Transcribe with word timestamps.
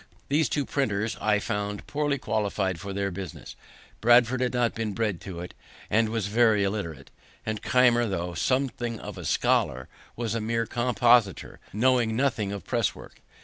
These 0.29 0.49
two 0.49 0.65
printers 0.65 1.15
I 1.21 1.37
found 1.37 1.85
poorly 1.85 2.17
qualified 2.17 2.79
for 2.79 2.91
their 2.91 3.11
business. 3.11 3.55
Bradford 4.01 4.41
had 4.41 4.51
not 4.51 4.73
been 4.73 4.93
bred 4.93 5.21
to 5.21 5.41
it, 5.41 5.53
and 5.91 6.09
was 6.09 6.25
very 6.25 6.63
illiterate; 6.63 7.11
and 7.45 7.61
Keimer, 7.61 8.07
tho' 8.07 8.33
something 8.33 8.99
of 8.99 9.19
a 9.19 9.25
scholar, 9.25 9.87
was 10.15 10.33
a 10.33 10.41
mere 10.41 10.65
compositor, 10.65 11.59
knowing 11.71 12.15
nothing 12.15 12.51
of 12.51 12.65
presswork. 12.65 13.21